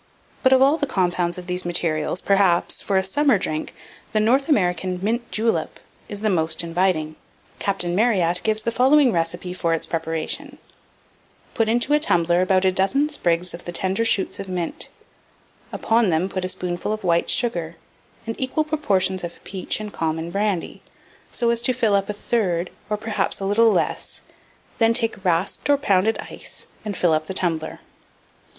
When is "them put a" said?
16.09-16.49